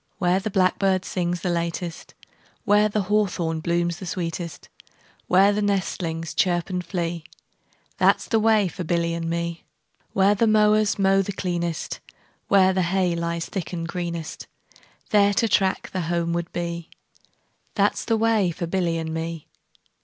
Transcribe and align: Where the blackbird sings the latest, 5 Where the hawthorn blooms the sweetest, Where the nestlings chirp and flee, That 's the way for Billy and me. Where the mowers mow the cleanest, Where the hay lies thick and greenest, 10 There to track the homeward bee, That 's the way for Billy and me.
Where 0.17 0.39
the 0.39 0.49
blackbird 0.49 1.05
sings 1.05 1.41
the 1.41 1.51
latest, 1.51 2.15
5 2.21 2.33
Where 2.65 2.89
the 2.89 3.03
hawthorn 3.03 3.59
blooms 3.59 3.97
the 3.99 4.07
sweetest, 4.07 4.67
Where 5.27 5.53
the 5.53 5.61
nestlings 5.61 6.33
chirp 6.33 6.71
and 6.71 6.83
flee, 6.83 7.23
That 7.99 8.19
's 8.19 8.25
the 8.25 8.39
way 8.39 8.67
for 8.67 8.83
Billy 8.83 9.13
and 9.13 9.29
me. 9.29 9.63
Where 10.13 10.33
the 10.33 10.47
mowers 10.47 10.97
mow 10.97 11.21
the 11.21 11.31
cleanest, 11.31 11.99
Where 12.47 12.73
the 12.73 12.81
hay 12.81 13.15
lies 13.15 13.45
thick 13.45 13.73
and 13.73 13.87
greenest, 13.87 14.47
10 14.71 14.77
There 15.11 15.33
to 15.35 15.47
track 15.47 15.91
the 15.91 16.01
homeward 16.01 16.51
bee, 16.51 16.89
That 17.75 17.95
's 17.95 18.03
the 18.03 18.17
way 18.17 18.49
for 18.49 18.65
Billy 18.65 18.97
and 18.97 19.13
me. 19.13 19.45